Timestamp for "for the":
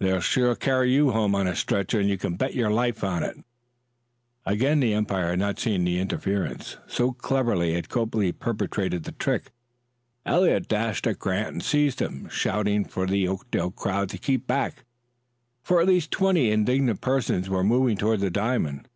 12.86-13.28